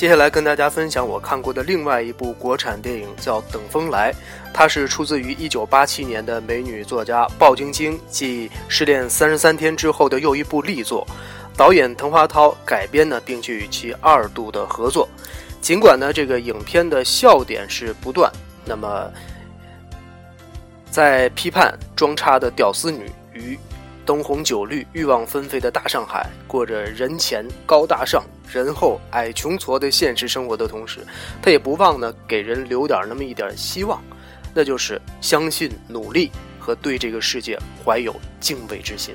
[0.00, 4.10] 接下来跟大家分享我看过的另外一部国产电影，叫《等风来》，
[4.50, 11.06] 它是出自于1987年的美女作家鲍晶晶继失恋三十三天之后的又一部力作，
[11.54, 15.06] 导演滕华涛改编呢，并且与其二度的合作。
[15.60, 18.32] 尽管呢，这个影片的笑点是不断，
[18.64, 19.06] 那么
[20.90, 23.04] 在批判装叉的屌丝女
[23.34, 23.58] 与。
[24.10, 30.98] 灯红酒绿、欲望纷飞的大上海，过着人前高大上、人后矮穷矬的现实生活的同时，
[31.40, 34.02] 他也不忘呢给人留点那么一点希望，
[34.52, 39.14] 那就是相信努力和对这个世界怀有敬畏之心。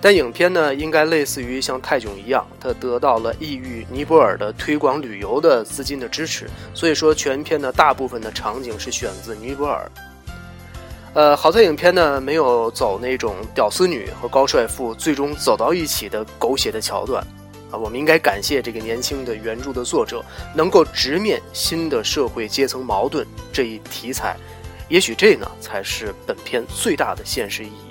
[0.00, 9.90] 但影片呢，应该类似于像泰囧一样，他得到了异域尼泊尔的推广旅游的资金的支持，所以说全片的大部分的场景是选自尼泊尔。
[11.14, 17.24] 呃，好在影片呢没有走那种屌丝女和高帅富最终走到一起的狗血的桥段，
[17.70, 20.24] 啊，我们应该感谢这个年轻的原著的作者
[20.56, 24.36] 能够直面新的社会阶层矛盾这一题材，
[24.88, 27.83] 也许这呢才是本片最大的现实意义。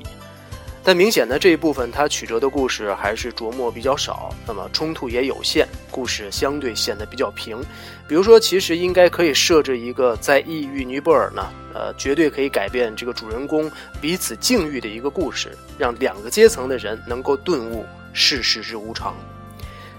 [0.85, 7.57] 但明显的这一部分，它曲折的故事还是琢磨比较少，那么冲突也有限，故事相对显得比较平。
[8.05, 19.15] 比如说，其实应该可以设置一个在异域尼泊尔呢，呃，绝对可以改变这个主人公彼此境遇的一个故事，让两个阶层的人能够顿悟世事之无常。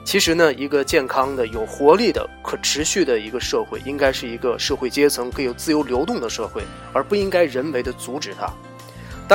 [0.04, 8.52] 其实呢，一个健康的、有活力的、可持续的一个社会，应该是一个社会阶层可以自由流动的社会，而不应该人为的阻止它。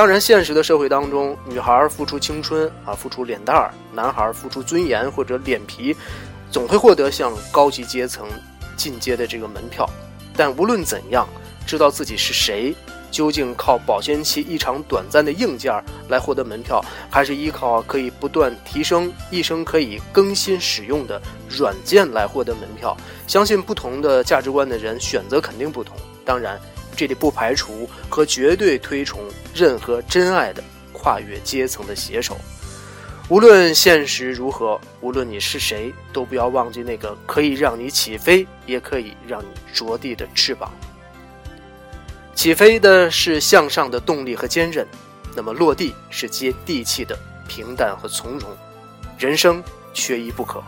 [0.00, 5.94] 当然，现实的社会当中，女孩付出青春啊，付出脸蛋儿；男孩付出尊严或者脸皮，
[6.50, 8.26] 总会获得向高级阶层
[8.78, 9.86] 进阶的这个门票。
[10.34, 11.28] 但无论怎样，
[11.66, 12.74] 知道自己是谁，
[13.10, 15.70] 究竟靠保鲜期异常短暂的硬件
[16.08, 22.96] 来获得门票，还是依靠可以不断提升、一生可以更新使用的软件来获得门票？
[23.26, 25.94] 相信不同的价值观的人选择肯定不同。
[26.24, 26.58] 当然。
[27.00, 29.22] 这里不排除和绝对推崇
[29.54, 30.62] 任何真爱的
[30.92, 32.36] 跨越阶层的携手。
[33.30, 40.70] 无论现实如何，无论你是谁，都不要忘记那个可以让你起飞，也可以让你着地的翅膀。
[42.34, 44.86] 起飞的是向上的动力和坚韧，
[45.34, 47.18] 那么落地是接地气的
[47.48, 48.50] 平淡和从容。
[49.18, 50.62] 人生缺一不可。